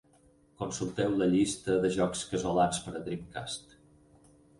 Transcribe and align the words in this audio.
Consulteu 0.59 1.11
la 1.19 1.27
llista 1.33 1.75
de 1.83 1.91
jocs 1.97 2.23
casolans 2.31 2.81
per 2.87 2.95
a 3.01 3.03
Dreamcast. 3.11 3.77